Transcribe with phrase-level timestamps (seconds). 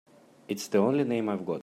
[0.47, 1.59] It's the only name I've got.